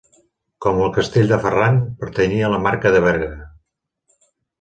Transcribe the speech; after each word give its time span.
Com 0.65 0.77
el 0.85 0.87
castell 0.93 1.27
de 1.31 1.37
Ferran, 1.43 1.77
pertanyia 1.99 2.47
a 2.47 2.49
la 2.55 2.63
marca 2.69 2.93
de 2.97 3.03
Berga. 3.05 3.29